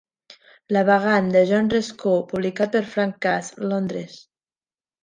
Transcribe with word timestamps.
'La 0.71 0.81
Baganda' 0.87 1.35
de 1.35 1.45
John 1.51 1.69
Roscoe, 1.75 2.25
publicat 2.33 2.75
per 2.79 2.85
Frank 2.97 3.21
Cass, 3.29 3.55
Londres. 3.71 4.23